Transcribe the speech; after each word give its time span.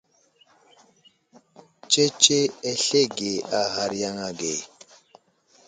Tsetse 1.89 2.37
aslege 2.71 3.31
a 3.59 3.61
ghar 3.73 3.91
yaŋ 4.01 4.17
age. 4.27 4.53